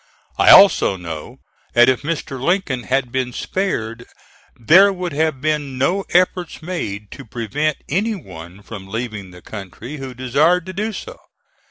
I 0.39 0.49
also 0.49 0.97
know 0.97 1.37
that 1.73 1.87
if 1.87 2.01
Mr. 2.01 2.41
Lincoln 2.41 2.85
had 2.85 3.11
been 3.11 3.31
spared, 3.31 4.07
there 4.55 4.91
would 4.91 5.13
have 5.13 5.39
been 5.41 5.77
no 5.77 6.05
efforts 6.09 6.63
made 6.63 7.11
to 7.11 7.23
prevent 7.23 7.77
any 7.87 8.15
one 8.15 8.63
from 8.63 8.87
leaving 8.87 9.29
the 9.29 9.43
country 9.43 9.97
who 9.97 10.15
desired 10.15 10.65
to 10.65 10.73
do 10.73 10.91
so. 10.91 11.19